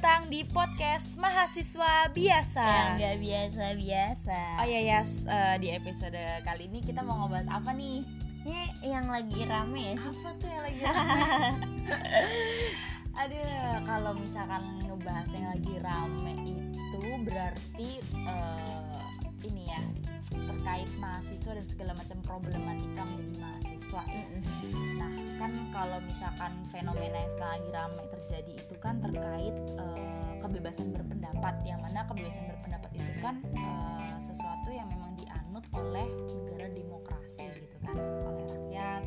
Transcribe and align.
datang 0.00 0.32
di 0.32 0.48
podcast 0.48 1.20
mahasiswa 1.20 2.08
biasa. 2.16 2.64
Yang 2.64 2.88
nggak 2.96 3.16
biasa-biasa. 3.20 4.40
Oh 4.56 4.64
iya 4.64 4.80
ya, 4.80 5.00
uh, 5.04 5.60
di 5.60 5.76
episode 5.76 6.16
kali 6.40 6.72
ini 6.72 6.80
kita 6.80 7.04
mau 7.04 7.20
ngebahas 7.20 7.52
apa 7.52 7.76
nih? 7.76 8.00
Ini 8.48 8.80
yang 8.80 9.12
lagi 9.12 9.44
rame 9.44 9.92
ya 9.92 9.94
sih. 10.00 10.08
Apa 10.24 10.28
tuh 10.40 10.48
yang 10.48 10.64
lagi 10.64 10.80
rame? 10.88 11.68
Ada 13.12 13.44
kalau 13.84 14.16
misalkan 14.16 14.80
ngebahas 14.88 15.28
yang 15.36 15.46
lagi 15.52 15.74
rame 15.84 16.32
itu 16.48 17.02
berarti 17.28 17.90
uh, 18.24 19.04
ini 19.44 19.68
ya 19.68 19.84
terkait 20.32 20.88
mahasiswa 20.96 21.60
dan 21.60 21.66
segala 21.68 21.92
macam 21.92 22.16
problematika 22.24 23.04
menjadi 23.04 23.36
mahasiswa. 23.36 24.02
Nah 24.08 24.79
kan 25.40 25.56
kalau 25.72 25.96
misalkan 26.04 26.52
fenomena 26.68 27.16
yang 27.16 27.32
sekarang 27.32 27.64
lagi 27.64 27.70
ramai 27.72 28.06
terjadi 28.12 28.52
itu 28.60 28.74
kan 28.76 29.00
terkait 29.00 29.56
uh, 29.80 30.36
kebebasan 30.36 30.92
berpendapat 30.92 31.54
yang 31.64 31.80
mana 31.80 32.04
kebebasan 32.04 32.44
berpendapat 32.44 32.92
itu 32.92 33.12
kan 33.24 33.40
uh, 33.56 34.20
sesuatu 34.20 34.68
yang 34.68 34.84
memang 34.92 35.16
dianut 35.16 35.64
oleh 35.72 36.04
negara 36.44 36.68
demokrasi 36.68 37.48
gitu 37.56 37.76
kan 37.80 37.96
oleh 37.96 38.44
rakyat 38.52 39.02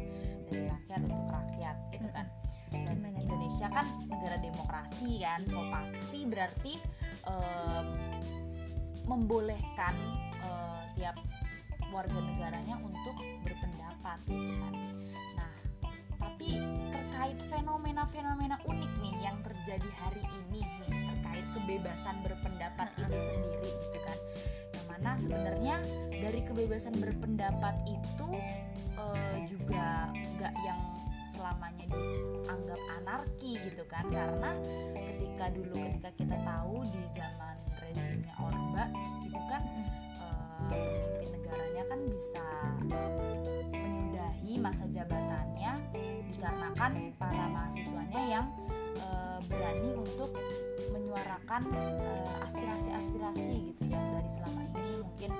dari 0.49 0.65
rakyat 0.65 1.01
untuk 1.05 1.29
rakyat 1.29 1.75
gitu 1.93 2.09
kan. 2.09 2.25
Dan 2.73 3.13
Indonesia 3.13 3.69
kan 3.69 3.85
negara 4.09 4.37
demokrasi 4.41 5.21
kan 5.21 5.45
so 5.45 5.61
pasti 5.69 6.25
berarti 6.25 6.73
uh, 7.29 7.85
membolehkan 9.05 9.93
uh, 10.41 10.81
tiap 10.97 11.13
warga 11.93 12.17
negaranya 12.17 12.81
untuk 12.81 13.13
berpendapat 13.45 14.17
gitu 14.25 14.57
kan 14.57 14.73
terjadi 19.73 20.05
hari 20.05 20.21
ini 20.37 20.61
nih 20.61 21.01
terkait 21.09 21.45
kebebasan 21.49 22.15
berpendapat 22.21 22.93
itu 22.93 23.17
sendiri 23.17 23.69
gitu 23.73 23.99
kan. 24.05 24.17
Yang 24.69 24.85
mana 24.85 25.11
sebenarnya 25.17 25.75
dari 26.13 26.45
kebebasan 26.45 26.93
berpendapat 27.01 27.81
itu 27.89 28.27
uh, 29.01 29.37
juga 29.49 30.13
nggak 30.13 30.53
yang 30.61 30.77
selamanya 31.25 31.89
dianggap 31.89 32.81
anarki 33.01 33.57
gitu 33.65 33.81
kan. 33.89 34.05
Karena 34.13 34.53
ketika 34.93 35.49
dulu 35.49 35.73
ketika 35.89 36.09
kita 36.21 36.37
tahu 36.45 36.85
di 36.93 37.01
zaman 37.09 37.57
rezimnya 37.81 38.33
Orba 38.45 38.93
itu 39.25 39.41
kan 39.49 39.63
uh, 40.21 40.69
pemimpin 40.69 41.33
negaranya 41.33 41.83
kan 41.89 41.99
bisa 42.13 42.45
menyudahi 43.73 44.53
masa 44.61 44.85
jabatannya 44.93 45.81
dikarenakan 46.29 47.09
para 47.17 47.45
mahasiswanya 47.49 48.21
yang 48.29 48.45
uh, 48.99 49.39
berani 49.49 49.91
untuk 49.97 50.31
menyuarakan 50.93 51.63
aspirasi-aspirasi 52.45 53.55
uh, 53.55 53.65
gitu 53.71 53.83
yang 53.89 54.05
dari 54.13 54.29
selama 54.29 54.59
ini 54.73 54.91
mungkin 55.01 55.31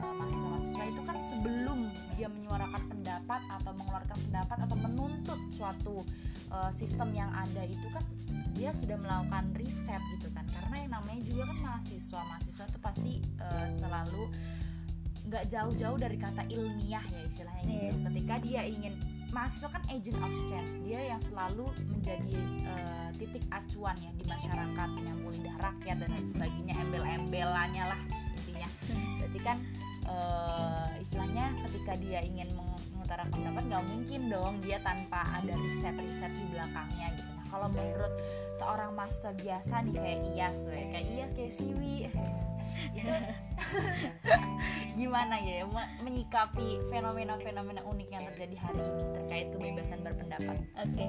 uh, 0.00 0.14
mahasiswa-mahasiswa 0.16 0.84
itu 0.88 1.02
kan 1.04 1.16
sebelum 1.20 1.78
dia 2.16 2.28
menyuarakan 2.28 2.82
pendapat 2.88 3.40
atau 3.48 3.72
mengeluarkan 3.76 4.18
pendapat 4.28 4.58
atau 4.68 4.76
menuntut 4.76 5.40
suatu 5.52 5.96
uh, 6.52 6.70
sistem 6.72 7.12
yang 7.16 7.30
ada 7.32 7.64
itu 7.66 7.86
kan 7.92 8.04
dia 8.52 8.70
sudah 8.70 9.00
melakukan 9.00 9.48
riset 9.56 10.00
gitu 10.16 10.28
kan 10.36 10.44
karena 10.52 10.76
yang 10.84 10.92
namanya 11.00 11.22
juga 11.24 11.42
kan 11.48 11.58
mahasiswa 11.64 12.20
mahasiswa 12.20 12.64
itu 12.68 12.78
pasti 12.84 13.12
uh, 13.40 13.68
selalu 13.68 14.28
nggak 15.22 15.44
jauh-jauh 15.48 15.98
dari 15.98 16.18
kata 16.18 16.42
ilmiah 16.50 17.02
ya 17.02 17.20
istilahnya 17.24 17.62
gitu 17.62 17.98
yeah. 17.98 18.04
ketika 18.10 18.34
dia 18.42 18.60
ingin 18.66 18.94
mahasiswa 19.32 19.68
kan 19.72 19.82
agent 19.88 20.20
of 20.20 20.32
change. 20.44 20.76
Dia 20.84 21.16
yang 21.16 21.20
selalu 21.20 21.66
menjadi 21.88 22.38
uh, 22.68 23.08
titik 23.16 23.42
acuan 23.48 23.96
ya 23.98 24.12
di 24.14 24.24
masyarakat 24.28 24.88
penyambung 24.92 25.32
lidah 25.40 25.56
rakyat 25.58 25.96
dan 26.04 26.08
lain 26.12 26.26
sebagainya 26.28 26.74
embel-embelannya 26.78 27.84
lah 27.96 28.00
intinya. 28.36 28.68
Berarti 29.18 29.40
kan 29.40 29.58
uh, 30.06 30.88
istilahnya 31.00 31.56
ketika 31.66 31.96
dia 31.96 32.20
ingin 32.20 32.52
mengutarakan 32.52 33.32
pendapat 33.32 33.64
nggak 33.72 33.84
mungkin 33.88 34.20
dong 34.28 34.54
dia 34.60 34.78
tanpa 34.84 35.24
ada 35.40 35.56
riset-riset 35.56 36.32
di 36.36 36.44
belakangnya 36.52 37.16
gitu. 37.16 37.30
Nah 37.32 37.46
kalau 37.48 37.68
menurut 37.72 38.12
seorang 38.52 38.92
mahasiswa 38.92 39.32
biasa 39.40 39.74
nih 39.88 39.96
kayak 39.96 40.20
Iyas 40.36 40.58
kayak 40.68 41.06
Iyas 41.08 41.32
kayak 41.32 41.52
Siwi 41.52 41.96
itu 43.00 43.12
gimana 45.00 45.40
ya 45.40 45.64
menyikapi 46.04 46.84
fenomena-fenomena 46.92 47.80
unik 47.88 48.08
yang 48.12 48.24
terjadi 48.32 48.56
hari 48.60 48.82
ini 48.82 49.04
terkait 49.16 49.46
kebebasan 49.52 50.00
berpendapat? 50.04 50.56
Oke, 50.78 50.94
okay. 50.94 51.08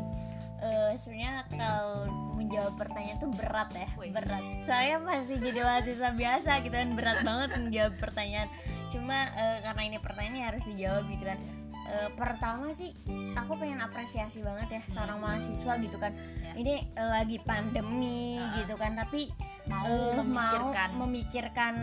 uh, 0.63 0.91
sebenarnya 0.95 1.45
kalau 1.51 2.07
menjawab 2.39 2.73
pertanyaan 2.79 3.17
itu 3.19 3.29
berat 3.35 3.69
ya, 3.75 3.87
Wih. 3.99 4.11
berat. 4.11 4.43
Saya 4.63 4.95
masih 4.99 5.37
jadi 5.39 5.59
mahasiswa 5.63 6.09
biasa 6.15 6.51
gitu 6.63 6.75
kan 6.75 6.89
berat 6.95 7.19
banget 7.21 7.49
menjawab 7.59 7.93
pertanyaan. 7.99 8.49
Cuma 8.91 9.29
uh, 9.33 9.57
karena 9.63 9.81
ini 9.93 9.97
pertanyaannya 9.99 10.43
harus 10.43 10.63
dijawab 10.67 11.03
gitu 11.11 11.25
kan. 11.27 11.39
Uh, 11.83 12.09
pertama 12.15 12.71
sih 12.71 12.95
aku 13.35 13.59
pengen 13.59 13.83
apresiasi 13.83 14.39
banget 14.39 14.79
ya 14.79 14.81
seorang 14.87 15.19
mahasiswa 15.19 15.73
gitu 15.83 15.97
kan. 15.99 16.15
Ya. 16.39 16.51
Ini 16.55 16.73
uh, 16.95 17.09
lagi 17.19 17.37
pandemi 17.43 18.39
uh. 18.39 18.55
gitu 18.63 18.79
kan, 18.79 18.95
tapi 18.95 19.33
mau 19.67 19.87
uh, 19.87 20.19
memikirkan 20.19 20.89
mau 20.99 21.07
memikirkan. 21.07 21.73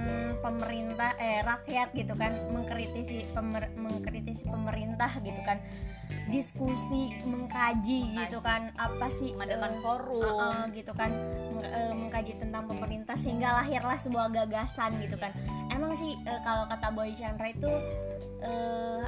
pemerintah 0.40 1.10
eh 1.20 1.40
rakyat 1.44 1.92
gitu 1.96 2.12
kan 2.16 2.32
mengkritisi 2.52 3.28
pemer, 3.32 3.72
mengkritisi 3.76 4.48
pemerintah 4.48 5.10
gitu 5.20 5.40
kan. 5.44 5.60
Diskusi 6.26 7.14
mengkaji, 7.22 8.18
gitu 8.18 8.42
kan 8.42 8.74
apa 8.74 9.06
sih 9.10 9.30
mengadakan 9.34 9.72
uh, 9.78 9.80
forum. 9.82 10.22
uh, 10.22 10.50
uh, 10.50 10.64
gitu 10.74 10.92
kan. 10.92 11.10
Meng, 11.54 11.64
uh, 11.64 11.94
mengkaji 11.94 12.32
tentang 12.36 12.66
pemerintah 12.66 13.14
sehingga 13.14 13.54
lahirlah 13.62 13.98
sebuah 13.98 14.32
gagasan 14.32 14.96
gitu 15.00 15.16
kan. 15.16 15.30
Emang 15.70 15.94
sih 15.94 16.18
uh, 16.26 16.40
kalau 16.42 16.64
kata 16.66 16.88
Boy 16.92 17.14
Chandra 17.14 17.48
itu 17.48 17.70
uh, 18.42 19.04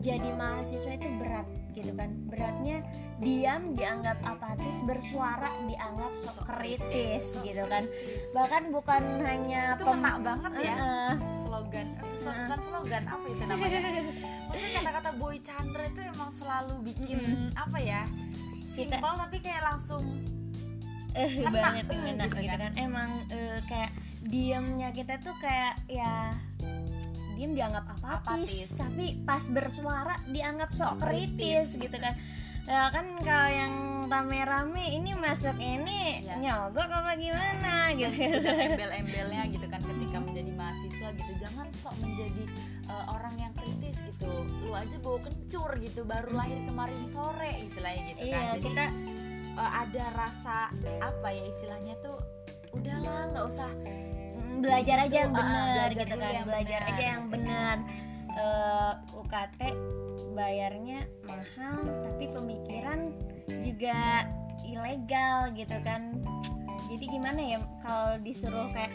jadi 0.00 0.32
mahasiswa 0.34 0.96
itu 0.96 1.08
berat 1.20 1.46
gitu 1.72 1.92
kan. 1.96 2.14
Beratnya 2.30 2.84
diam 3.18 3.74
dianggap 3.74 4.20
apatis 4.22 4.84
bersuara 4.86 5.50
dianggap 5.66 6.12
sok 6.22 6.38
kritis 6.46 7.34
gitu 7.42 7.64
kan. 7.66 7.88
Bahkan 8.36 8.70
bukan 8.70 9.02
hanya 9.26 9.74
itu 9.74 9.84
pem- 9.88 10.22
banget 10.22 10.52
ya. 10.62 10.76
Uh, 10.78 11.14
slogan. 11.42 11.86
Atau 11.98 12.30
uh, 12.30 12.36
bukan 12.46 12.60
slogan 12.60 13.04
apa 13.08 13.24
itu 13.26 13.44
namanya? 13.48 13.80
Maksudnya 14.52 14.72
kata-kata 14.84 15.10
Boy 15.18 15.36
Chandra 15.42 15.84
itu 15.88 16.00
emang 16.04 16.30
selalu 16.30 16.74
bikin 16.86 17.18
uh, 17.56 17.64
apa 17.66 17.78
ya? 17.82 18.02
Simpel 18.62 19.12
tapi 19.18 19.36
kayak 19.42 19.66
langsung 19.66 20.04
eh 21.12 21.44
uh, 21.44 21.50
banget 21.50 21.84
gitu, 21.90 22.08
gitu 22.08 22.48
kan. 22.48 22.58
kan. 22.60 22.72
Emang 22.78 23.10
uh, 23.32 23.58
kayak 23.66 23.90
diamnya 24.22 24.94
kita 24.94 25.18
tuh 25.18 25.34
kayak 25.42 25.74
ya 25.90 26.21
diem 27.42 27.58
dianggap 27.58 27.90
apatis, 27.90 28.22
apatis. 28.22 28.78
tapi 28.78 29.18
pas 29.26 29.42
bersuara 29.50 30.14
dianggap 30.30 30.70
sok 30.70 31.02
kritis, 31.02 31.74
kritis 31.74 31.82
gitu 31.82 31.98
kan. 31.98 32.14
Ya 32.62 32.86
kan 32.94 33.18
kalau 33.26 33.50
yang 33.50 33.74
rame-rame 34.06 34.94
ini 34.94 35.18
masuk 35.18 35.58
ini 35.58 36.22
ya. 36.22 36.38
nyogok 36.38 36.86
apa 36.86 37.18
gimana? 37.18 37.90
Gitu. 37.98 38.14
embel-embelnya 38.46 39.50
gitu 39.50 39.66
kan 39.66 39.82
ketika 39.82 40.22
menjadi 40.22 40.54
mahasiswa 40.54 41.10
gitu. 41.18 41.32
Jangan 41.42 41.66
sok 41.74 41.98
menjadi 41.98 42.46
uh, 42.86 43.18
orang 43.18 43.34
yang 43.42 43.52
kritis 43.58 44.06
gitu. 44.06 44.30
Lu 44.62 44.78
aja 44.78 44.94
bawa 45.02 45.18
kencur 45.26 45.74
gitu 45.82 46.06
baru 46.06 46.30
lahir 46.38 46.62
kemarin 46.62 47.02
sore 47.10 47.58
istilahnya 47.66 48.02
gitu 48.14 48.22
iya, 48.22 48.30
kan 48.30 48.44
jadi 48.54 48.62
kita 48.62 48.86
uh, 49.58 49.70
ada 49.82 50.04
rasa 50.14 50.70
apa 51.02 51.28
ya 51.34 51.44
istilahnya 51.50 51.94
tuh 51.98 52.16
udahlah 52.72 53.34
nggak 53.34 53.46
usah 53.50 53.70
belajar 54.60 54.96
aja 55.08 55.16
yang 55.24 55.32
benar 55.32 55.86
uh, 55.88 55.92
gitu 55.94 56.04
kan 56.04 56.18
belajar 56.44 56.80
bener, 56.82 56.92
aja 56.92 57.04
yang 57.16 57.24
benar. 57.30 57.76
Uh, 58.32 58.92
UKT 59.20 59.60
bayarnya 60.32 61.04
mahal 61.28 61.84
tapi 62.00 62.24
pemikiran 62.32 63.12
juga 63.62 64.26
ilegal 64.64 65.52
gitu 65.56 65.76
kan. 65.84 66.20
Jadi 66.92 67.04
gimana 67.08 67.40
ya 67.40 67.58
kalau 67.80 68.20
disuruh 68.20 68.68
kayak 68.72 68.92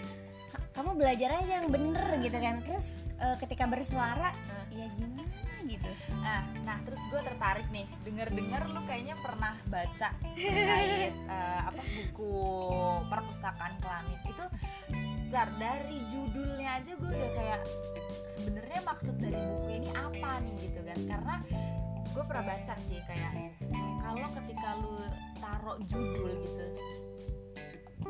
kamu 0.78 0.94
belajar 0.94 1.34
aja 1.42 1.62
yang 1.62 1.70
bener 1.70 2.06
gitu 2.22 2.38
kan. 2.38 2.62
Terus 2.66 2.98
uh, 3.22 3.38
ketika 3.42 3.66
bersuara 3.66 4.34
uh. 4.34 4.66
ya 4.74 4.86
gimana 4.98 5.26
gitu. 5.68 5.90
Nah 6.24 6.48
nah 6.64 6.78
terus 6.88 7.02
gue 7.12 7.22
tertarik 7.22 7.68
nih. 7.70 7.86
Denger 8.08 8.34
dengar 8.34 8.66
lu 8.72 8.82
kayaknya 8.90 9.16
pernah 9.22 9.54
baca 9.70 10.10
terkait 10.34 11.14
uh, 11.30 11.62
apa 11.70 11.82
buku 11.82 12.36
perpustakaan 13.12 13.74
kelamin 13.84 14.20
itu 14.26 14.46
Bentar, 15.28 15.52
dari 15.60 16.00
judulnya 16.08 16.80
aja 16.80 16.92
gue 16.96 17.12
udah 17.12 17.32
kayak 17.36 17.62
sebenarnya 18.32 18.80
maksud 18.88 19.20
dari 19.20 19.36
buku 19.36 19.68
ini 19.84 19.90
apa 19.92 20.40
nih 20.40 20.56
gitu 20.64 20.80
kan. 20.88 21.00
Karena 21.04 21.36
gue 22.16 22.24
pernah 22.24 22.46
baca 22.48 22.76
sih 22.80 23.00
kayak 23.04 23.32
kalau 24.00 24.28
ketika 24.40 24.80
lu 24.80 25.04
taruh 25.38 25.78
judul 25.84 26.32
gitu 26.42 26.66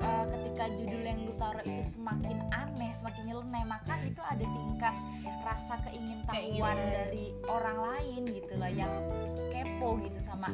uh, 0.01 0.25
ketika 0.29 0.63
judul 0.77 1.01
yang 1.01 1.19
lu 1.25 1.33
taruh 1.35 1.63
itu 1.65 1.83
semakin 1.83 2.37
aneh 2.53 2.91
semakin 2.93 3.23
nyeleneh 3.33 3.63
maka 3.65 3.97
itu 4.05 4.21
ada 4.21 4.45
tingkat 4.45 4.95
rasa 5.41 5.75
keingintahuan 5.89 6.77
dari 6.77 7.33
orang 7.47 7.77
lain 7.81 8.21
gitu 8.29 8.53
lah 8.57 8.71
yang 8.71 8.93
kepo 9.51 9.97
gitu 10.05 10.19
sama 10.21 10.49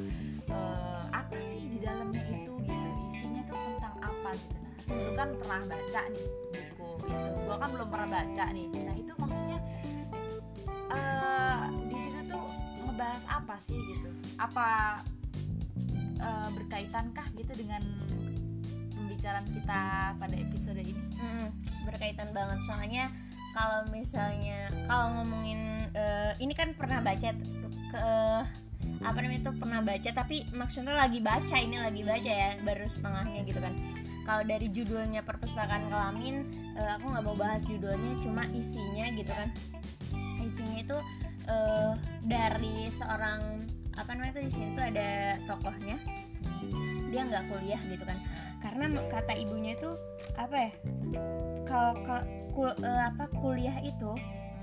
uh, 0.52 1.04
apa 1.12 1.38
sih 1.40 1.62
di 1.68 1.80
dalamnya 1.84 2.24
itu 2.32 2.54
gitu 2.64 2.88
isinya 3.10 3.42
tuh 3.48 3.58
tentang 3.58 3.96
apa 4.02 4.30
gitu. 4.38 4.58
Nah 4.58 4.73
lu 4.92 5.12
kan 5.16 5.30
pernah 5.40 5.62
baca 5.68 6.02
nih 6.12 6.28
buku 6.76 7.06
itu 7.08 7.30
gua 7.48 7.56
kan 7.60 7.70
belum 7.72 7.88
pernah 7.88 8.10
baca 8.10 8.46
nih. 8.52 8.68
Nah 8.84 8.96
itu 8.98 9.14
maksudnya 9.16 9.60
uh, 10.92 11.68
di 11.88 11.98
situ 11.98 12.20
tuh 12.28 12.48
ngebahas 12.84 13.24
apa 13.30 13.56
sih 13.60 13.80
gitu? 13.80 14.10
Apa 14.40 15.00
uh, 16.20 16.50
berkaitankah 16.52 17.28
gitu 17.40 17.54
dengan 17.56 17.84
pembicaraan 18.94 19.48
kita 19.52 20.14
pada 20.18 20.36
episode 20.36 20.80
ini? 20.80 21.04
Hmm, 21.20 21.48
berkaitan 21.88 22.32
banget. 22.36 22.60
Soalnya 22.68 23.08
kalau 23.54 23.86
misalnya 23.94 24.68
kalau 24.90 25.22
ngomongin 25.22 25.88
uh, 25.94 26.34
ini 26.42 26.58
kan 26.58 26.74
pernah 26.74 27.00
baca 27.00 27.30
ke 27.94 28.06
apa 29.04 29.18
namanya 29.20 29.48
itu 29.48 29.52
pernah 29.56 29.80
baca 29.80 30.10
tapi 30.12 30.44
maksudnya 30.52 30.96
lagi 30.96 31.24
baca 31.24 31.56
ini 31.56 31.80
lagi 31.80 32.04
baca 32.04 32.32
ya 32.32 32.50
baru 32.64 32.84
setengahnya 32.84 33.42
gitu 33.48 33.60
kan 33.64 33.74
kalau 34.24 34.44
dari 34.48 34.72
judulnya 34.72 35.24
perpustakaan 35.24 35.92
kelamin 35.92 36.48
uh, 36.80 36.96
aku 37.00 37.12
nggak 37.12 37.24
mau 37.28 37.36
bahas 37.36 37.68
judulnya 37.68 38.20
cuma 38.24 38.48
isinya 38.56 39.12
gitu 39.16 39.32
kan. 39.32 39.50
Isinya 40.44 40.78
itu 40.80 40.98
uh, 41.48 41.94
dari 42.24 42.88
seorang 42.88 43.64
apa 43.94 44.10
namanya 44.18 44.40
itu 44.40 44.42
di 44.48 44.52
sini 44.52 44.70
tuh 44.76 44.86
ada 44.88 45.38
tokohnya. 45.48 45.98
Dia 47.12 47.22
nggak 47.28 47.44
kuliah 47.52 47.82
gitu 47.92 48.04
kan. 48.08 48.18
Karena 48.64 48.88
kata 49.12 49.36
ibunya 49.36 49.76
itu 49.76 49.92
apa 50.40 50.56
ya 50.56 50.72
kalau 51.68 51.94
kul, 52.56 52.72
uh, 52.72 53.02
apa 53.12 53.28
kuliah 53.44 53.76
itu 53.84 54.16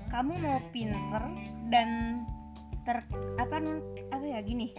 kamu 0.09 0.35
mau 0.43 0.59
pinter 0.75 1.23
dan 1.71 2.21
ter 2.83 3.05
apa 3.37 3.61
apa 4.09 4.25
ya 4.25 4.41
gini 4.41 4.73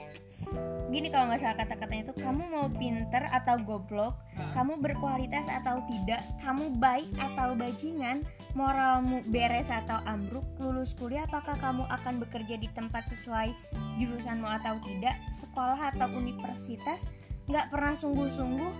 gini 0.92 1.08
kalau 1.08 1.32
nggak 1.32 1.40
salah 1.40 1.56
kata-katanya 1.56 2.12
itu 2.12 2.14
kamu 2.20 2.42
mau 2.52 2.68
pinter 2.68 3.24
atau 3.32 3.56
goblok 3.64 4.12
kamu 4.52 4.76
berkualitas 4.76 5.48
atau 5.48 5.80
tidak 5.88 6.20
kamu 6.44 6.68
baik 6.76 7.08
atau 7.16 7.56
bajingan 7.56 8.20
moralmu 8.52 9.24
beres 9.32 9.72
atau 9.72 10.04
ambruk 10.04 10.44
lulus 10.60 10.92
kuliah 10.92 11.24
apakah 11.24 11.56
kamu 11.56 11.88
akan 11.88 12.20
bekerja 12.20 12.60
di 12.60 12.68
tempat 12.76 13.08
sesuai 13.08 13.56
jurusanmu 13.96 14.44
atau 14.44 14.76
tidak 14.84 15.16
sekolah 15.32 15.96
atau 15.96 16.12
universitas 16.12 17.08
nggak 17.48 17.72
pernah 17.72 17.96
sungguh-sungguh 17.96 18.72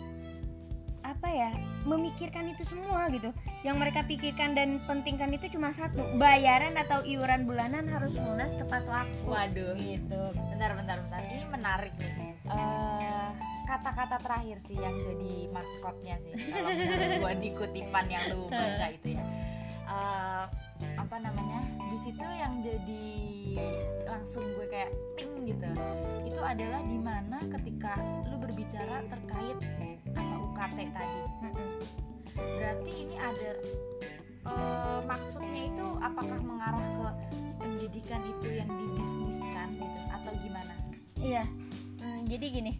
apa 1.02 1.28
ya 1.32 1.50
memikirkan 1.88 2.52
itu 2.52 2.62
semua 2.62 3.08
gitu 3.10 3.32
yang 3.62 3.78
mereka 3.78 4.02
pikirkan 4.02 4.58
dan 4.58 4.82
pentingkan 4.90 5.30
itu 5.30 5.54
cuma 5.54 5.70
satu 5.70 6.02
bayaran 6.18 6.74
atau 6.74 7.06
iuran 7.06 7.46
bulanan 7.46 7.86
harus 7.86 8.18
lunas 8.18 8.58
tepat 8.58 8.82
waktu. 8.90 9.22
Waduh. 9.26 9.74
Gitu. 9.78 10.22
Bentar 10.50 10.74
bentar 10.74 10.98
bentar. 11.06 11.20
Ini 11.22 11.46
menarik 11.46 11.94
nih. 11.94 12.34
Uh, 12.50 13.30
kata-kata 13.70 14.18
terakhir 14.18 14.58
sih 14.66 14.74
yang 14.74 14.94
jadi 14.98 15.34
maskotnya 15.54 16.18
sih. 16.26 16.34
Kalau 16.50 16.70
menurut 16.74 17.10
gua 17.22 17.32
di 17.38 17.50
kutipan 17.54 18.06
yang 18.10 18.24
lu 18.34 18.50
baca 18.50 18.86
itu 18.90 19.14
ya. 19.14 19.24
Uh, 19.86 20.44
apa 20.98 21.16
namanya? 21.22 21.62
Di 21.86 21.98
situ 22.02 22.26
yang 22.26 22.66
jadi 22.66 23.06
langsung 24.10 24.42
gue 24.58 24.66
kayak 24.66 24.90
ting 25.14 25.32
gitu. 25.46 25.70
Itu 26.26 26.40
adalah 26.42 26.82
di 26.82 26.98
mana 26.98 27.38
ketika 27.46 27.94
lu 28.26 28.42
berbicara 28.42 29.06
terkait 29.06 29.58
apa 30.12 30.36
UKT 30.52 30.78
tadi 30.92 31.20
berarti 32.72 33.04
ini 33.04 33.16
ada 33.20 33.50
uh, 34.48 35.00
maksudnya 35.04 35.68
itu 35.68 35.86
apakah 36.00 36.40
mengarah 36.40 36.80
ke 36.80 37.08
pendidikan 37.60 38.24
itu 38.24 38.48
yang 38.48 38.70
dibisniskan 38.72 39.76
gitu 39.76 40.00
atau 40.08 40.32
gimana? 40.40 40.72
Iya. 41.20 41.44
Hmm, 42.00 42.24
jadi 42.24 42.46
gini. 42.48 42.72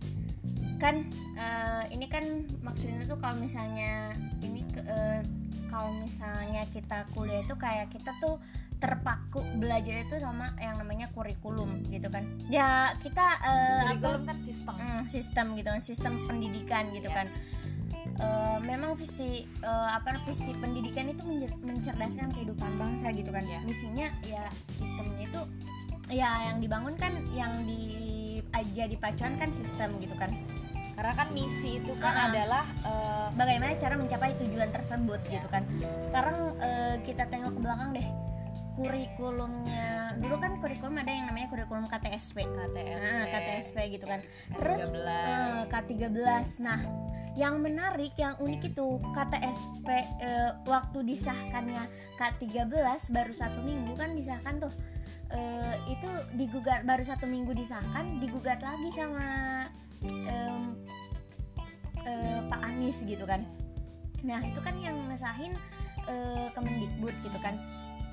Kan 0.81 1.13
uh, 1.37 1.85
ini 1.93 2.09
kan 2.09 2.25
maksudnya 2.65 3.05
tuh 3.05 3.21
kalau 3.21 3.37
misalnya 3.37 4.17
ini 4.41 4.65
uh, 4.81 5.21
kalau 5.69 5.93
misalnya 6.01 6.65
kita 6.73 7.05
kuliah 7.13 7.45
itu 7.45 7.53
kayak 7.61 7.93
kita 7.93 8.17
tuh 8.17 8.41
terpaku 8.81 9.45
belajar 9.61 10.09
itu 10.09 10.19
sama 10.19 10.57
yang 10.57 10.81
namanya 10.81 11.13
kurikulum 11.13 11.85
gitu 11.93 12.09
kan. 12.09 12.25
Ya 12.49 12.97
kita 13.05 13.45
uh, 13.45 13.93
kurikulum 13.93 14.25
kan 14.25 14.41
sistem. 14.41 14.75
Mm, 14.81 15.01
sistem 15.05 15.47
gitu 15.53 15.69
kan 15.69 15.83
sistem 15.85 16.13
pendidikan 16.25 16.89
gitu 16.97 17.13
yeah. 17.13 17.19
kan 17.23 17.29
uh, 18.21 18.59
memang 18.61 18.99
visi 18.99 19.47
uh, 19.65 19.91
apa 19.97 20.21
visi 20.29 20.53
pendidikan 20.59 21.09
itu 21.09 21.23
mencerdaskan 21.63 22.35
kehidupan 22.35 22.77
bangsa 22.77 23.09
gitu 23.15 23.31
kan 23.33 23.45
ya. 23.47 23.63
Misinya 23.65 24.11
ya 24.27 24.45
sistemnya 24.69 25.25
itu 25.29 25.41
ya 26.13 26.53
yang 26.53 26.59
dibangun 26.61 26.99
kan 26.99 27.17
yang 27.33 27.65
di 27.65 28.13
jadi 28.77 28.95
pacuan 29.01 29.41
kan 29.41 29.49
sistem 29.55 29.97
gitu 30.03 30.13
kan. 30.19 30.33
Karena 30.93 31.13
kan 31.17 31.29
misi 31.33 31.81
itu 31.81 31.97
kan 31.99 32.13
uh, 32.13 32.27
adalah 32.29 32.65
uh, 32.85 33.29
bagaimana 33.33 33.73
cara 33.81 33.97
mencapai 33.97 34.37
tujuan 34.45 34.69
tersebut 34.71 35.21
ya. 35.29 35.41
gitu 35.41 35.49
kan. 35.49 35.65
Sekarang 35.99 36.53
uh, 36.61 37.01
kita 37.01 37.27
tengok 37.33 37.57
ke 37.57 37.61
belakang 37.65 37.91
deh. 37.97 38.09
Kurikulumnya 38.73 40.17
dulu 40.17 40.41
kan 40.41 40.57
kurikulum 40.61 40.97
ada 40.97 41.13
yang 41.13 41.29
namanya 41.29 41.53
kurikulum 41.53 41.85
KTSP 41.89 42.49
KTSP, 42.49 42.77
nah, 43.05 43.27
KTSP 43.29 43.77
gitu 44.01 44.05
kan. 44.09 44.21
Terus 44.57 44.89
uh, 44.97 45.69
K13 45.69 46.09
nah 46.65 46.81
yang 47.33 47.65
menarik 47.65 48.13
yang 48.21 48.37
unik 48.37 48.77
itu 48.77 48.87
KTSP 49.17 49.89
uh, 50.21 50.53
waktu 50.69 50.99
disahkannya 51.07 51.85
K13 52.21 52.69
baru 53.13 53.33
satu 53.33 53.61
minggu 53.65 53.93
kan 53.97 54.13
disahkan 54.13 54.61
tuh. 54.61 54.73
Uh, 55.33 55.81
itu 55.89 56.05
digugat 56.37 56.85
baru 56.85 57.01
satu 57.01 57.25
minggu 57.25 57.57
disahkan 57.57 58.21
digugat 58.21 58.61
lagi 58.61 58.93
sama 58.93 59.65
um, 60.29 60.77
uh, 62.05 62.41
Pak 62.53 62.61
Anies 62.69 63.01
gitu 63.09 63.25
kan. 63.25 63.49
Nah 64.21 64.45
itu 64.45 64.61
kan 64.61 64.77
yang 64.77 65.01
ngesahin 65.09 65.57
uh, 66.05 66.53
Kemendikbud 66.53 67.17
gitu 67.25 67.39
kan 67.41 67.57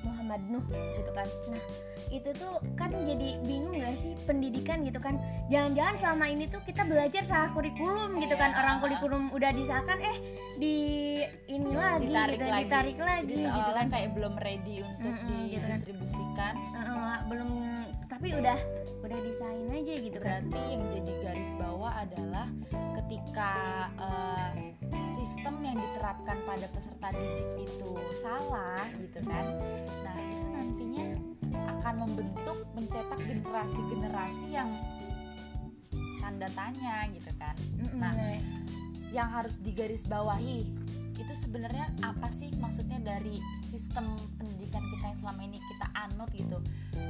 Muhammad 0.04 0.42
Nuh 0.48 0.66
gitu 0.70 1.12
kan. 1.12 1.28
Nah 1.52 1.64
itu 2.10 2.30
tuh 2.34 2.58
kan 2.74 2.90
jadi 3.06 3.38
bingung 3.46 3.78
gak 3.78 3.94
sih 3.94 4.18
pendidikan 4.26 4.82
gitu 4.82 4.98
kan. 4.98 5.22
Jangan-jangan 5.54 5.96
selama 5.98 6.26
ini 6.30 6.46
tuh 6.50 6.62
kita 6.66 6.86
belajar 6.86 7.22
salah 7.22 7.50
kurikulum 7.54 8.18
gitu 8.18 8.36
kan. 8.36 8.52
Iya. 8.54 8.60
orang 8.66 8.76
kurikulum 8.82 9.24
udah 9.34 9.52
disahkan 9.54 9.98
eh 10.02 10.18
di 10.58 10.76
ini 11.48 11.70
lagi 11.72 12.10
ditarik 12.10 12.40
gitu, 12.40 12.50
lagi. 12.50 12.64
ditarik 12.66 12.98
lagi 12.98 13.34
jadi 13.36 13.50
gitu 13.54 13.72
kan. 13.72 13.86
kayak 13.90 14.10
belum 14.18 14.34
ready 14.42 14.76
untuk 14.82 15.14
mm 15.14 15.28
-hmm, 15.28 15.44
didistribusikan 15.54 16.54
gitu 16.58 16.74
kan. 16.74 16.86
uh, 16.90 17.00
uh, 17.00 17.20
belum 17.30 17.50
tapi 18.10 18.36
udah 18.36 18.60
udah 19.06 19.20
desain 19.22 19.70
aja 19.70 19.94
gitu 19.96 20.20
kan. 20.20 20.44
Berarti 20.50 20.62
yang 20.76 20.84
jadi 20.92 21.12
garis 21.24 21.52
bawah 21.56 21.94
adalah 21.94 22.48
ketika 23.00 23.54
uh, 23.96 24.52
sistem 25.14 25.62
yang 25.62 25.78
diterapkan 25.78 26.38
pada 26.48 26.68
peserta 26.74 27.08
didik 27.14 27.70
itu 27.70 27.92
salah 28.24 28.86
gitu 28.98 29.20
kan. 29.28 29.46
Nah 30.04 30.18
itu 30.32 30.48
nantinya 30.50 31.06
akan 31.80 31.94
membentuk 32.08 32.58
mencetak 32.74 33.20
generasi-generasi 33.28 34.48
yang 34.54 34.70
tanda 36.22 36.50
tanya 36.54 37.08
gitu 37.14 37.32
kan. 37.38 37.56
Nah 37.94 38.14
yang 39.10 39.30
harus 39.30 39.58
digarisbawahi 39.62 40.66
itu 41.20 41.34
sebenarnya 41.36 41.92
apa 42.06 42.32
sih? 42.32 42.50
Maksudnya 42.58 43.02
dari 43.04 43.42
sistem 43.68 44.16
pendidikan 44.40 44.82
kita 44.94 45.14
yang 45.14 45.18
selama 45.20 45.42
ini 45.46 45.60
kita 45.60 45.88
anut 45.94 46.30
gitu 46.32 46.58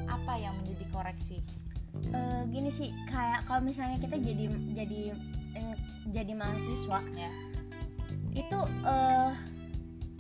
apa 0.10 0.34
yang 0.40 0.56
menjadi 0.64 0.86
koreksi? 0.92 1.38
Uh, 2.14 2.46
gini 2.54 2.70
sih 2.70 2.94
kayak 3.10 3.50
kalau 3.50 3.66
misalnya 3.66 3.98
kita 3.98 4.22
jadi 4.22 4.46
jadi 4.78 5.02
jadi 6.14 6.34
mahasiswa 6.38 7.02
ya 7.18 7.32
itu 8.34 8.60
uh, 8.86 9.34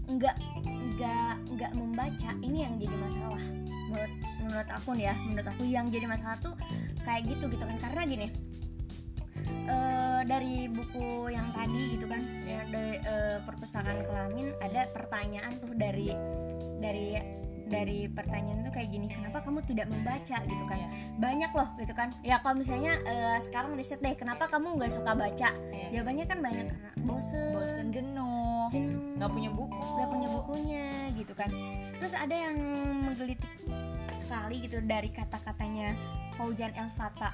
nggak 0.09 0.35
nggak 0.97 1.33
nggak 1.53 1.71
membaca 1.77 2.31
ini 2.41 2.65
yang 2.65 2.75
jadi 2.81 2.95
masalah. 2.97 3.43
Menurut 3.89 4.13
menurut 4.41 4.69
aku 4.69 4.89
nih 4.97 5.05
ya 5.11 5.15
menurut 5.25 5.47
aku 5.49 5.63
yang 5.65 5.85
jadi 5.89 6.05
masalah 6.09 6.37
tuh 6.41 6.53
kayak 7.05 7.29
gitu 7.29 7.45
gitu 7.51 7.63
kan. 7.63 7.77
Karena 7.77 8.01
gini 8.09 8.27
uh, 9.69 10.21
dari 10.25 10.67
buku 10.69 11.31
yang 11.31 11.49
tadi 11.53 11.97
gitu 11.97 12.05
kan 12.09 12.21
ya 12.45 12.61
dari 12.69 12.99
uh, 13.05 13.37
perpustakaan 13.45 14.03
kelamin 14.05 14.53
ada 14.59 14.89
pertanyaan 14.91 15.53
tuh 15.61 15.71
dari 15.77 16.13
dari 16.79 17.17
dari 17.69 18.09
pertanyaan 18.09 18.65
tuh 18.65 18.73
kayak 18.73 18.89
gini 18.89 19.07
kenapa 19.07 19.45
kamu 19.45 19.61
tidak 19.63 19.87
membaca? 19.93 20.37
gitu 20.41 20.63
kan. 20.65 20.77
Yeah. 20.81 20.91
banyak 21.21 21.51
loh 21.53 21.69
gitu 21.77 21.93
kan. 21.93 22.09
Ya 22.25 22.41
kalau 22.41 22.57
misalnya 22.57 22.97
uh, 23.05 23.37
sekarang 23.37 23.77
riset 23.77 24.01
deh 24.01 24.17
kenapa 24.17 24.49
kamu 24.49 24.81
nggak 24.81 24.91
suka 24.91 25.13
baca? 25.13 25.49
Yeah. 25.53 25.89
jawabannya 25.93 26.25
kan 26.25 26.39
banyak 26.41 26.65
karena 26.67 26.89
bosen. 27.05 27.53
Bosen 27.55 27.87
jenuh. 27.93 28.65
Jenuh. 28.73 29.15
Nggak 29.21 29.31
punya 29.31 29.49
buku. 29.53 29.77
Nggak 29.77 30.09
punya 30.09 30.27
bukunya 30.33 30.87
gitu 31.13 31.33
kan. 31.37 31.49
Terus 32.01 32.13
ada 32.17 32.35
yang 32.35 32.57
menggelitik 33.05 33.51
sekali 34.09 34.65
gitu 34.65 34.81
dari 34.83 35.13
kata-katanya 35.13 35.93
Faujan 36.35 36.73
El 36.73 36.89
Fata. 36.97 37.31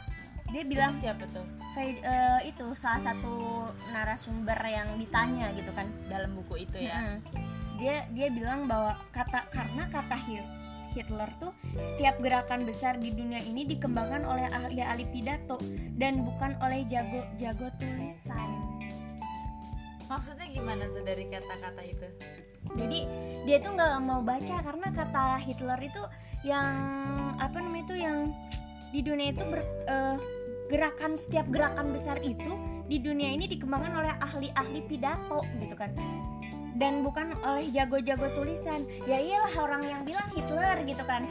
Dia 0.54 0.62
bilang 0.62 0.94
Itu 0.94 1.10
siapa 1.10 1.26
tuh? 1.34 1.46
Kayak 1.74 2.06
eh, 2.06 2.42
itu 2.54 2.66
salah 2.78 3.02
satu 3.02 3.66
narasumber 3.90 4.58
yang 4.62 4.94
ditanya 5.02 5.50
gitu 5.58 5.74
kan. 5.74 5.90
Dalam 6.06 6.38
buku 6.38 6.70
itu 6.70 6.78
ya? 6.86 7.02
Mm-mm. 7.02 7.55
Dia 7.76 8.08
dia 8.12 8.28
bilang 8.32 8.66
bahwa 8.66 8.96
kata 9.12 9.48
karena 9.52 9.88
kata 9.92 10.18
Hit- 10.28 10.54
Hitler 10.96 11.28
tuh 11.44 11.52
setiap 11.84 12.16
gerakan 12.24 12.64
besar 12.64 12.96
di 12.96 13.12
dunia 13.12 13.44
ini 13.44 13.68
dikembangkan 13.68 14.24
oleh 14.24 14.48
ahli-ahli 14.48 15.04
pidato 15.12 15.60
dan 16.00 16.24
bukan 16.24 16.56
oleh 16.64 16.88
jago-jago 16.88 17.68
tulisan. 17.76 18.50
maksudnya 20.06 20.46
gimana 20.54 20.86
tuh 20.94 21.02
dari 21.02 21.26
kata-kata 21.28 21.82
itu 21.82 22.08
Jadi 22.78 23.00
dia 23.46 23.58
tuh 23.62 23.78
nggak 23.78 23.94
mau 24.02 24.22
baca 24.26 24.58
karena 24.62 24.88
kata 24.90 25.38
Hitler 25.42 25.78
itu 25.86 26.02
yang 26.46 26.74
apa 27.38 27.58
namanya 27.62 27.84
itu 27.90 27.96
yang 28.02 28.18
di 28.90 29.02
dunia 29.06 29.34
itu 29.34 29.44
ber- 29.46 29.70
eh, 29.86 30.18
gerakan 30.70 31.14
setiap 31.14 31.46
gerakan 31.54 31.94
besar 31.94 32.18
itu 32.26 32.58
di 32.86 33.02
dunia 33.02 33.34
ini 33.34 33.50
dikembangkan 33.50 33.94
oleh 33.98 34.14
ahli-ahli 34.22 34.82
pidato 34.86 35.42
gitu 35.62 35.74
kan 35.78 35.94
dan 36.76 37.02
bukan 37.02 37.36
oleh 37.44 37.72
jago-jago 37.72 38.28
tulisan. 38.36 38.84
Ya 39.08 39.20
iyalah 39.20 39.54
orang 39.60 39.84
yang 39.88 40.02
bilang 40.04 40.28
Hitler 40.32 40.84
gitu 40.84 41.04
kan. 41.08 41.24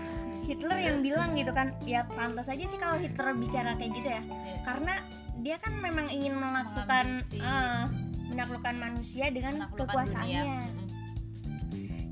Hitler 0.45 0.77
yang 0.81 1.01
bilang 1.05 1.37
gitu 1.37 1.53
kan. 1.53 1.77
Ya 1.85 2.09
pantas 2.09 2.49
aja 2.49 2.65
sih 2.65 2.81
kalau 2.81 2.97
Hitler 2.97 3.37
bicara 3.37 3.77
kayak 3.77 3.93
gitu 3.97 4.09
ya. 4.09 4.23
Karena 4.65 5.01
dia 5.45 5.61
kan 5.61 5.77
memang 5.81 6.09
ingin 6.09 6.37
melakukan 6.37 7.21
eh, 7.37 7.85
menaklukkan 8.33 8.77
manusia 8.77 9.29
dengan 9.29 9.69
Menaklukkan 9.69 9.89
kekuasaannya. 9.93 10.43
dunia. 10.43 10.65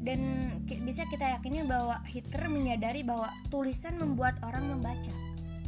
Dan 0.02 0.20
bisa 0.82 1.06
kita 1.06 1.38
yakini 1.38 1.62
bahwa 1.62 2.02
Hitler 2.10 2.50
menyadari 2.50 3.06
bahwa 3.06 3.30
tulisan 3.48 3.96
membuat 3.96 4.36
orang 4.44 4.66
membaca. 4.68 5.14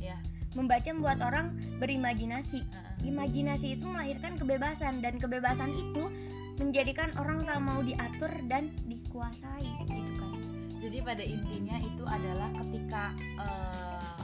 Ya 0.02 0.20
membaca 0.54 0.90
membuat 0.94 1.20
orang 1.20 1.54
berimajinasi. 1.82 2.62
Imajinasi 3.04 3.76
itu 3.76 3.84
melahirkan 3.84 4.38
kebebasan 4.38 5.02
dan 5.04 5.20
kebebasan 5.20 5.70
itu 5.74 6.08
menjadikan 6.58 7.10
orang 7.18 7.42
tak 7.42 7.60
mau 7.62 7.80
diatur 7.82 8.30
dan 8.46 8.70
dikuasai 8.86 9.66
gitu 9.90 10.12
kan. 10.18 10.38
Jadi 10.84 10.98
pada 11.00 11.24
intinya 11.24 11.76
itu 11.80 12.04
adalah 12.04 12.52
ketika 12.60 13.16
eh, 13.40 14.14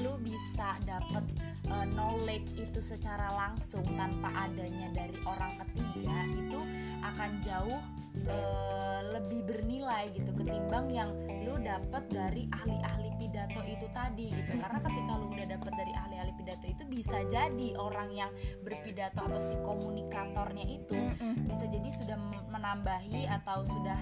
lu 0.00 0.16
bisa 0.24 0.78
dapat 0.88 1.24
eh, 1.68 1.86
knowledge 1.92 2.56
itu 2.56 2.80
secara 2.80 3.28
langsung 3.36 3.84
tanpa 3.98 4.32
adanya 4.48 4.88
dari 4.96 5.18
orang 5.28 5.60
ketiga 5.66 6.16
itu 6.32 6.60
akan 7.04 7.30
jauh 7.44 7.80
eh, 8.28 9.00
lebih 9.14 9.40
bernilai 9.46 10.10
gitu 10.16 10.30
ketimbang 10.36 10.90
yang 10.90 11.10
lu 11.44 11.56
dapat 11.60 12.04
dari 12.08 12.46
ahli-ahli 12.52 13.10
pidato 13.20 13.60
itu 13.68 13.86
tadi 13.92 14.26
gitu. 14.32 14.52
Karena 14.56 14.78
ketika 14.80 15.12
lu 15.20 15.26
udah 15.30 15.46
dapat 15.46 15.72
dari 15.76 15.92
ahli-ahli 15.92 16.32
pidato 16.40 16.66
itu 16.66 16.82
bisa 16.88 17.18
jadi 17.28 17.68
orang 17.76 18.08
yang 18.10 18.30
berpidato 18.64 19.20
atau 19.22 19.40
si 19.42 19.54
komunikatornya 19.60 20.66
itu 20.66 20.98
bisa 21.44 21.68
jadi 21.68 21.88
sudah 21.90 22.16
menambahi 22.50 23.28
atau 23.28 23.62
sudah 23.66 23.98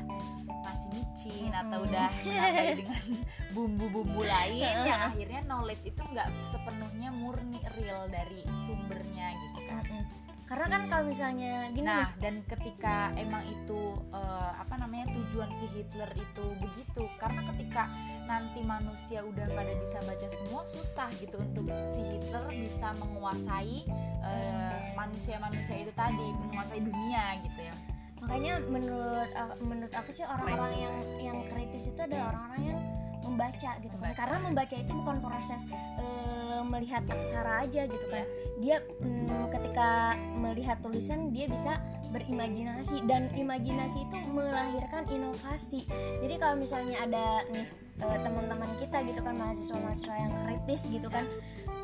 masih 0.65 0.89
micin 0.93 1.51
atau 1.55 1.83
udah 1.83 2.09
menambahi 2.25 2.73
dengan 2.85 3.03
bumbu-bumbu 3.55 4.23
lain 4.23 4.75
yang 4.85 5.01
akhirnya 5.13 5.41
knowledge 5.49 5.89
itu 5.89 6.03
nggak 6.05 6.29
sepenuhnya 6.45 7.09
murni 7.11 7.61
real 7.81 8.07
dari 8.09 8.45
sumbernya 8.63 9.35
gitu 9.35 9.61
kan. 9.67 9.85
Mm-mm. 9.89 10.28
Karena 10.49 10.67
kan 10.73 10.83
kalau 10.89 11.05
misalnya 11.13 11.69
gini 11.77 11.85
Nah, 11.85 12.09
nih 12.09 12.25
dan 12.25 12.35
ketika 12.49 13.13
emang 13.21 13.45
itu 13.45 13.93
eh, 14.17 14.53
apa 14.57 14.81
namanya 14.81 15.13
tujuan 15.13 15.53
si 15.53 15.69
Hitler 15.77 16.09
itu 16.17 16.45
begitu, 16.57 17.05
karena 17.21 17.45
ketika 17.53 17.85
nanti 18.25 18.65
manusia 18.65 19.21
udah 19.21 19.45
pada 19.53 19.73
bisa 19.77 20.01
baca 20.09 20.29
semua 20.33 20.65
susah 20.65 21.09
gitu 21.21 21.37
untuk 21.37 21.69
si 21.85 22.01
Hitler 22.01 22.49
bisa 22.57 22.97
menguasai 22.97 23.85
eh, 24.25 24.77
manusia-manusia 24.97 25.85
itu 25.85 25.93
tadi, 25.93 26.33
menguasai 26.33 26.81
dunia 26.81 27.37
gitu 27.45 27.61
ya. 27.69 27.75
makanya 28.19 28.59
menurut 28.67 29.31
uh, 29.39 29.55
menurut 29.63 29.95
aku 29.95 30.11
sih 30.11 30.27
orang-orang 30.27 30.75
yang 30.75 30.97
yang 31.23 31.39
kritis 31.47 31.95
itu 31.95 32.03
adalah 32.03 32.35
orang-orang 32.35 32.75
yang 32.75 32.81
membaca 33.23 33.71
gitu 33.79 33.95
kan 33.95 34.11
Membaca. 34.11 34.19
karena 34.19 34.37
membaca 34.43 34.75
itu 34.75 34.91
bukan 34.91 35.17
proses 35.23 35.61
uh, 36.03 36.38
melihat 36.67 37.05
aksara 37.11 37.67
aja 37.67 37.87
gitu 37.87 38.07
kan. 38.11 38.25
Ya. 38.25 38.27
dia 38.59 38.77
mm, 39.03 39.55
ketika 39.55 40.19
melihat 40.35 40.79
tulisan 40.83 41.31
dia 41.31 41.47
bisa 41.47 41.79
berimajinasi. 42.11 43.05
Dan 43.07 43.31
imajinasi 43.35 44.07
itu 44.07 44.17
melahirkan 44.33 45.07
inovasi. 45.11 45.87
Jadi 46.23 46.35
kalau 46.41 46.57
misalnya 46.59 47.03
ada 47.05 47.47
nih 47.55 47.67
uh, 48.03 48.19
teman-teman 48.23 48.71
kita 48.79 49.03
gitu 49.07 49.21
kan 49.23 49.35
mahasiswa-mahasiswa 49.39 50.15
yang 50.15 50.33
kritis 50.47 50.83
gitu 50.91 51.09
kan 51.11 51.27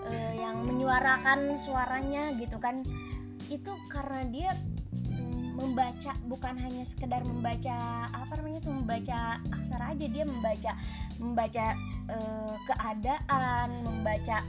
uh, 0.07 0.33
yang 0.35 0.62
menyuarakan 0.62 1.54
suaranya 1.59 2.31
gitu 2.38 2.59
kan 2.62 2.83
itu 3.52 3.73
karena 3.93 4.23
dia 4.31 4.50
mm, 5.11 5.59
membaca 5.59 6.12
bukan 6.26 6.54
hanya 6.59 6.83
sekedar 6.87 7.23
membaca 7.26 8.09
apa 8.11 8.33
namanya 8.40 8.64
tuh 8.64 8.75
membaca 8.75 9.38
aksara 9.52 9.95
aja 9.95 10.07
dia 10.09 10.25
membaca 10.26 10.73
membaca 11.23 11.78
eh, 12.11 12.54
keadaan 12.66 13.87
membaca 13.87 14.43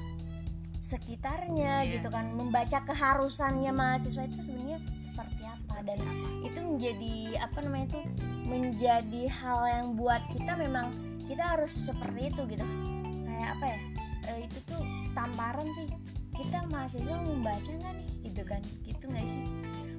sekitarnya 0.86 1.82
Iya. 1.82 1.92
gitu 1.98 2.14
kan. 2.14 2.30
Membaca 2.38 2.78
keharusannya 2.86 3.74
mahasiswa 3.74 4.30
itu 4.30 4.38
sebenarnya 4.38 4.78
seperti 5.02 5.42
apa 5.42 5.82
dan 5.82 5.98
itu 6.46 6.60
menjadi 6.62 7.14
apa 7.42 7.58
namanya 7.66 7.88
tuh 7.98 8.06
menjadi 8.46 9.24
hal 9.34 9.60
yang 9.66 9.88
buat 9.98 10.22
kita 10.30 10.54
memang 10.54 10.94
kita 11.26 11.42
harus 11.42 11.74
seperti 11.74 12.30
itu 12.30 12.42
gitu. 12.54 12.66
Kayak 13.26 13.50
apa 13.58 13.66
ya? 13.66 13.78
Eh, 14.30 14.38
itu 14.46 14.58
tuh 14.70 14.82
tamparan 15.18 15.66
sih. 15.74 15.90
Kita 16.36 16.68
mahasiswa 16.70 17.18
membaca 17.18 17.72
nggak 17.72 17.94
nih 17.98 18.10
gitu 18.30 18.42
kan? 18.46 18.62
Gitu 18.86 19.04
nggak 19.10 19.26
sih? 19.26 19.42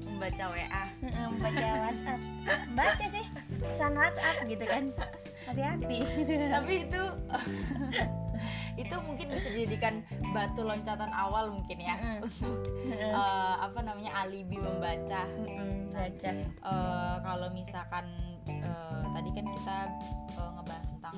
Membaca 0.07 0.45
WA. 0.49 0.85
membaca 1.29 1.67
WhatsApp. 1.83 2.21
Baca 2.73 3.05
sih. 3.05 3.25
Pesan 3.59 3.93
WhatsApp 3.99 4.37
gitu 4.47 4.65
kan. 4.65 4.85
Hati-hati. 5.45 5.99
Tapi 6.55 6.73
itu 6.87 7.03
itu 8.83 8.97
mungkin 9.09 9.27
bisa 9.33 9.49
dijadikan 9.49 9.95
batu 10.37 10.61
loncatan 10.61 11.09
awal 11.11 11.49
mungkin 11.49 11.79
ya 11.81 11.97
Mm. 11.97 12.21
untuk 12.21 12.61
eh, 12.93 13.55
apa 13.57 13.81
namanya 13.81 14.13
alibi 14.21 14.61
membaca. 14.61 15.25
Baca 15.97 16.31
Eh, 16.45 17.17
kalau 17.25 17.49
misalkan 17.57 18.05
eh, 18.45 19.03
tadi 19.17 19.31
kan 19.33 19.47
kita 19.49 19.77
eh, 20.37 20.51
ngebahas 20.53 20.87
tentang 20.93 21.15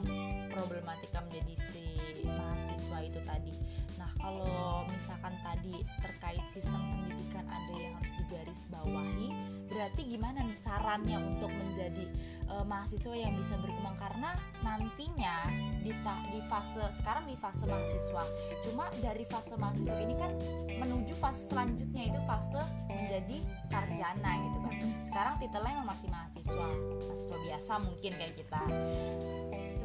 problematika 0.58 1.22
menjadi 1.22 1.54
si 1.54 1.86
mahasiswa 2.26 2.98
itu 3.06 3.20
tadi. 3.22 3.54
Nah, 3.94 4.10
kalau 4.18 4.82
misalkan 4.90 5.34
tadi 5.42 5.86
terkait 6.02 6.42
sistem 6.50 6.82
pendidikan 6.90 7.46
ada 7.46 7.74
yang 7.78 7.94
harus 7.94 8.12
digarisbawahi, 8.18 9.28
berarti 9.70 10.02
gimana 10.10 10.42
nih 10.42 10.58
sarannya 10.58 11.18
untuk 11.22 11.50
menjadi 11.54 12.04
eh, 12.50 12.64
mahasiswa 12.66 13.14
yang 13.14 13.38
bisa 13.38 13.54
berkembang 13.62 13.94
karena 13.98 14.34
nantinya 14.66 15.46
di 15.78 15.94
di 16.34 16.40
fase 16.50 16.82
sekarang 16.98 17.30
di 17.30 17.38
fase 17.38 17.62
mahasiswa. 17.62 18.24
Cuma 18.66 18.90
dari 18.98 19.22
fase 19.30 19.54
mahasiswa 19.54 19.98
ini 20.02 20.14
kan 20.18 20.34
menuju 20.82 21.14
fase 21.22 21.54
selanjutnya 21.54 22.10
itu 22.10 22.20
fase 22.26 22.62
menjadi 22.90 23.38
sarjana 23.70 24.32
gitu 24.44 24.58
kan 24.60 24.74
sekarang 25.08 25.34
titelnya 25.40 25.80
masih 25.80 26.08
mahasiswa 26.12 26.68
mahasiswa 27.00 27.36
biasa 27.48 27.72
mungkin 27.80 28.12
kayak 28.20 28.34
kita 28.36 28.60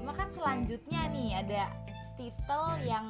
cuma 0.04 0.12
kan 0.20 0.28
selanjutnya 0.28 1.08
nih 1.16 1.30
ada 1.40 1.72
titel 2.20 2.64
yang 2.84 3.08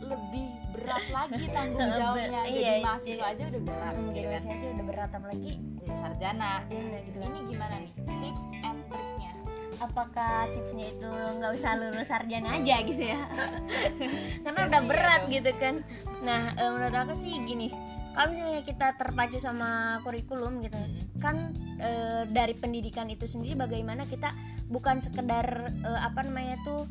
lebih 0.00 0.48
berat 0.72 1.04
lagi 1.12 1.44
tanggung 1.56 1.92
jawabnya. 1.92 2.48
Iya, 2.48 2.56
jadi 2.56 2.64
iya. 2.64 2.80
mahasiswa 2.80 3.26
aja 3.28 3.42
udah 3.52 3.62
berat 3.68 3.94
Mm, 4.00 4.08
gitu 4.16 4.28
kan. 4.32 4.40
aja 4.40 4.68
udah 4.72 4.86
berat 4.88 5.10
apalagi 5.12 5.52
jadi 5.84 5.96
sarjana. 6.00 6.52
Sarjana 6.64 6.98
gitu. 7.04 7.16
Kan 7.20 7.28
ini 7.28 7.40
gimana 7.44 7.74
nih? 7.84 7.92
Tips 8.08 8.44
and 8.64 8.80
triknya? 8.88 9.32
Apakah 9.78 10.48
tipsnya 10.48 10.86
itu 10.88 11.10
nggak 11.12 11.52
usah 11.52 11.72
lulus 11.76 12.08
sarjana 12.08 12.48
aja 12.56 12.76
gitu 12.88 13.02
ya? 13.04 13.20
Karena 14.48 14.60
udah 14.64 14.82
berat 14.88 15.22
gitu 15.28 15.50
kan. 15.60 15.84
Nah 16.24 16.56
eh, 16.56 16.70
menurut 16.72 16.96
aku 16.96 17.12
sih 17.12 17.36
gini 17.44 17.68
kalau 18.12 18.28
misalnya 18.30 18.62
kita 18.62 18.86
terpacu 18.94 19.38
sama 19.38 20.00
kurikulum 20.02 20.58
gitu 20.60 20.76
Mm-mm. 20.76 21.20
kan 21.22 21.52
eh, 21.78 22.22
dari 22.28 22.54
pendidikan 22.54 23.06
itu 23.06 23.24
sendiri 23.24 23.54
bagaimana 23.54 24.04
kita 24.04 24.34
bukan 24.66 24.98
sekedar 24.98 25.46
eh, 25.70 26.00
apa 26.00 26.22
namanya 26.22 26.58
tuh 26.62 26.84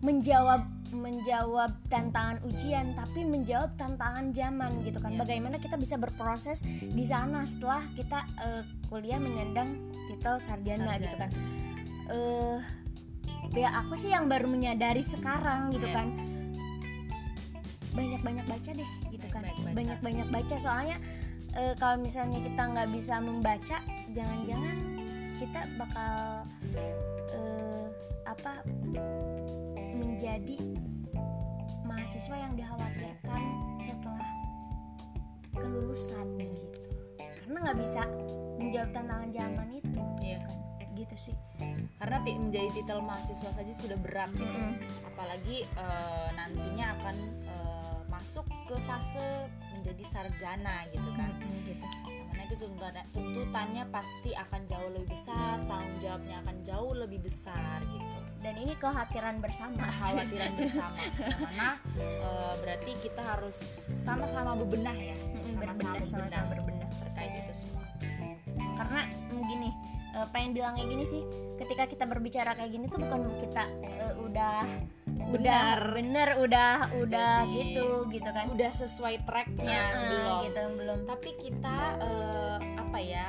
menjawab 0.00 0.64
menjawab 0.90 1.70
tantangan 1.86 2.40
ujian 2.48 2.96
tapi 2.98 3.22
menjawab 3.22 3.70
tantangan 3.76 4.32
zaman 4.32 4.80
gitu 4.82 4.98
kan 4.98 5.14
Iya. 5.14 5.20
bagaimana 5.22 5.56
kita 5.60 5.76
bisa 5.76 5.94
berproses 5.94 6.64
di 6.66 7.04
sana 7.04 7.44
setelah 7.46 7.84
kita 7.94 8.24
eh, 8.40 8.62
kuliah 8.88 9.20
menyandang 9.20 9.76
titel 10.08 10.40
sarjana, 10.40 10.96
Sarjana. 10.96 11.04
gitu 11.04 11.16
kan 11.20 11.30
eh 12.10 12.58
ya 13.54 13.70
aku 13.82 13.94
sih 13.94 14.10
yang 14.10 14.26
baru 14.26 14.46
menyadari 14.46 15.02
sekarang 15.02 15.70
gitu 15.70 15.86
Iya. 15.86 15.94
kan 15.94 16.08
banyak-banyak 17.90 18.46
baca 18.46 18.70
deh 18.70 18.90
kan 19.30 19.42
Banyak-banyak 19.70 20.28
baca. 20.28 20.56
soalnya 20.56 20.96
eh, 21.52 21.74
kalau 21.74 21.96
misalnya 21.96 22.38
kita 22.38 22.62
nggak 22.62 22.90
bisa 22.90 23.18
membaca 23.18 23.78
jangan-jangan 24.10 24.76
kita 25.36 25.60
bakal 25.74 26.44
eh, 27.32 27.86
apa 28.24 28.60
menjadi 29.92 30.56
mahasiswa 31.82 32.36
yang 32.36 32.52
dikhawatirkan 32.54 33.42
setelah 33.78 34.26
kelulusan 35.50 36.26
gitu 36.38 36.80
karena 37.18 37.58
nggak 37.60 37.78
bisa 37.80 38.02
menjawab 38.56 38.90
tantangan 38.92 39.30
zaman 39.30 39.68
itu 39.74 40.00
Iya. 40.20 40.38
kan 40.40 40.54
gitu 40.94 41.16
sih 41.16 41.36
karena 41.96 42.16
menjadi 42.22 42.68
titel 42.72 43.00
mahasiswa 43.00 43.50
saja 43.50 43.72
sudah 43.72 43.96
berat 43.98 44.28
gitu. 44.30 44.44
Mm-mm. 44.46 44.76
apalagi 45.04 45.64
eh, 45.66 46.28
nantinya 46.30 46.92
akan 46.94 47.16
eh, 47.42 47.98
masuk 48.06 48.44
ke 48.70 48.78
fase 48.86 49.50
menjadi 49.74 50.04
sarjana 50.06 50.86
gitu 50.94 51.10
kan. 51.18 51.34
Mm-mm, 51.42 51.66
gitu. 51.66 51.86
Karena 52.30 52.42
itu 52.46 52.54
tuntutannya, 53.10 53.82
pasti 53.90 54.30
akan 54.30 54.60
jauh 54.70 54.90
lebih 54.94 55.10
besar, 55.10 55.58
tanggung 55.66 55.98
jawabnya 55.98 56.38
akan 56.46 56.56
jauh 56.62 56.92
lebih 56.94 57.18
besar 57.18 57.82
gitu. 57.82 58.18
dan 58.40 58.56
ini 58.56 58.72
kekhawatiran 58.72 59.36
bersama 59.36 59.84
Kekhawatiran 59.92 60.56
bersama, 60.56 60.96
karena 61.44 61.68
eh, 62.00 62.54
berarti 62.64 62.92
kita 63.04 63.20
harus 63.20 63.52
sama-sama 64.00 64.56
bebenah 64.56 64.96
ya, 64.96 65.12
Mm-mm, 65.12 65.60
berbenah 65.60 66.00
sama-sama 66.08 66.48
berbenah. 66.56 66.88
terkait 67.04 67.44
itu 67.44 67.52
semua. 67.52 67.84
karena 68.80 69.00
mm, 69.28 69.42
gini 69.44 69.70
eh, 70.16 70.26
pengen 70.32 70.50
bilang 70.56 70.72
kayak 70.72 70.88
gini 70.88 71.04
sih 71.04 71.20
ketika 71.60 71.84
kita 71.84 72.08
berbicara 72.08 72.56
kayak 72.56 72.72
gini 72.72 72.88
tuh 72.88 72.96
bukan 73.04 73.28
kita 73.44 73.64
eh, 73.84 74.14
udah 74.16 74.56
udah 75.30 75.94
bener 75.94 76.28
udah 76.40 76.72
udah 76.96 77.34
Jadi, 77.44 77.76
gitu 77.76 77.86
gitu 78.10 78.30
kan. 78.32 78.44
Udah 78.50 78.70
sesuai 78.72 79.16
tracknya 79.28 79.82
Heeh, 79.92 80.08
belum? 80.08 80.38
gitu 80.48 80.62
belum. 80.80 80.98
Tapi 81.06 81.30
kita 81.38 81.76
eh, 82.00 82.58
apa 82.80 82.98
ya 82.98 83.26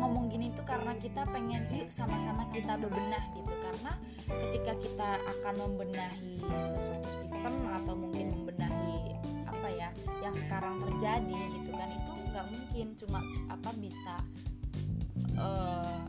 ngomong 0.00 0.32
gini 0.32 0.48
tuh 0.56 0.64
karena 0.64 0.96
kita 0.96 1.28
pengen 1.28 1.68
yuk 1.74 1.90
sama-sama 1.92 2.40
kita 2.54 2.78
bebenah 2.80 3.24
gitu. 3.36 3.52
Karena 3.52 3.92
ketika 4.30 4.72
kita 4.80 5.08
akan 5.38 5.54
membenahi 5.60 6.40
sesuatu 6.64 7.08
sistem 7.20 7.54
atau 7.82 7.94
mungkin 7.98 8.32
membenahi 8.32 9.18
apa 9.44 9.68
ya 9.68 9.88
yang 10.24 10.32
sekarang 10.32 10.80
terjadi 10.80 11.38
gitu 11.58 11.70
kan 11.74 11.88
itu 11.92 12.10
nggak 12.32 12.46
mungkin. 12.48 12.86
Cuma 12.96 13.20
apa 13.52 13.70
bisa 13.76 14.14
eh, 15.36 16.00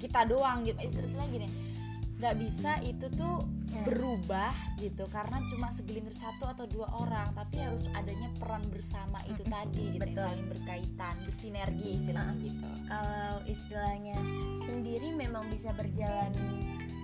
kita 0.00 0.24
doang 0.24 0.64
gitu. 0.64 0.80
Istilah 0.80 1.28
gini 1.28 1.73
nggak 2.18 2.34
bisa 2.38 2.78
itu 2.82 3.06
tuh 3.10 3.42
Hmm. 3.74 3.82
berubah 3.90 4.54
gitu 4.78 5.02
karena 5.10 5.42
cuma 5.50 5.66
segelintir 5.74 6.14
satu 6.14 6.46
atau 6.46 6.62
dua 6.70 6.86
orang 6.94 7.26
tapi 7.34 7.58
harus 7.58 7.90
adanya 7.90 8.30
peran 8.38 8.62
bersama 8.70 9.18
itu 9.26 9.42
Mm-mm, 9.42 9.50
tadi 9.50 9.84
gitu 9.90 9.98
yang 9.98 10.14
betul. 10.14 10.26
saling 10.30 10.46
berkaitan 10.46 11.14
bersinergi 11.26 11.88
istilahnya 11.98 12.34
gitu 12.38 12.70
kalau 12.86 13.38
istilahnya 13.50 14.16
sendiri 14.54 15.08
memang 15.10 15.50
bisa 15.50 15.74
berjalan 15.74 16.30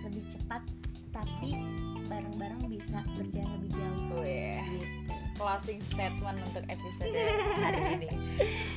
lebih 0.06 0.22
cepat 0.30 0.62
tapi 1.10 1.58
bareng-bareng 2.06 2.62
bisa 2.70 3.02
berjalan 3.18 3.50
lebih 3.58 3.70
jauh 3.74 4.22
Weh, 4.22 4.62
gitu. 4.62 5.14
Closing 5.40 5.80
statement 5.80 6.36
untuk 6.44 6.64
episode 6.68 7.16
hari 7.56 7.80
ini. 7.96 8.10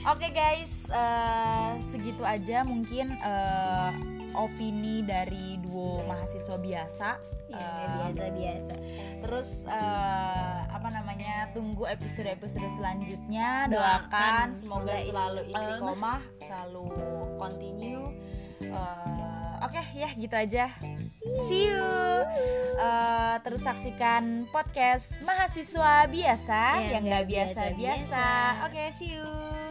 Oke 0.07 0.31
guys, 0.31 0.87
eh, 0.87 1.75
segitu 1.77 2.23
aja 2.23 2.63
mungkin 2.63 3.11
eh, 3.13 3.91
opini 4.33 5.03
dari 5.03 5.59
duo 5.59 6.07
mahasiswa 6.07 6.55
biasa. 6.55 7.09
Iya, 7.53 7.53
Eh, 7.53 7.85
biasa-biasa 8.09 8.73
Terus 9.21 9.67
eh, 9.69 10.59
apa 10.65 10.89
namanya? 10.89 11.53
Tunggu 11.53 11.85
episode-episode 11.85 12.65
selanjutnya. 12.65 13.69
Doakan, 13.69 14.09
Doakan 14.09 14.47
semoga 14.57 14.93
selalu 14.97 15.41
istiqomah. 15.53 16.19
selalu 16.41 16.83
continue. 17.37 18.09
Eh, 18.63 19.02
Oke 19.63 19.79
ya 19.95 20.09
gitu 20.11 20.35
aja. 20.35 20.67
See 21.47 21.71
you. 21.71 21.87
Eh, 22.75 23.35
terus 23.41 23.63
saksikan 23.63 24.43
podcast 24.51 25.23
mahasiswa 25.23 26.03
biasa 26.05 26.59
Yang 26.83 26.83
nggak 26.83 27.01
nggak 27.07 27.23
biasa-biasa. 27.31 27.73
biasa-biasa. 27.79 28.27
Oke, 28.67 28.83
see 28.91 29.15
you. 29.15 29.62